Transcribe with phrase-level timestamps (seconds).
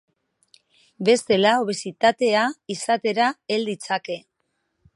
[1.09, 2.45] Bestela, obesitatea
[2.77, 4.17] izatera hel ditzake.